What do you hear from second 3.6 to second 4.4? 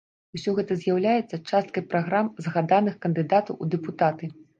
у дэпутаты.